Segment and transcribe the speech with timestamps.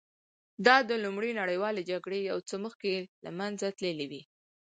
[0.65, 4.21] دا د لومړۍ نړیوالې جګړې یو څه مخکې له منځه تللې وې